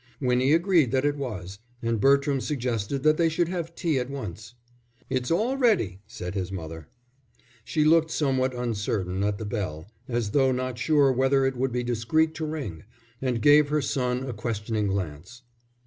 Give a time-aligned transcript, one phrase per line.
[0.19, 4.55] Winnie agreed that it was, and Bertram suggested that they should have tea at once.
[5.11, 6.87] "It's all ready," said his mother.
[7.63, 11.83] She looked somewhat uncertainly at the bell, as though not sure whether it would be
[11.83, 12.83] discreet to ring,
[13.21, 15.43] and gave her son a questioning glance.